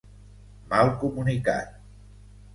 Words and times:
Mal 0.71 0.89
comunicat. 1.03 1.71